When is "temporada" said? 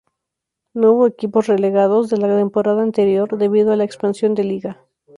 2.35-2.81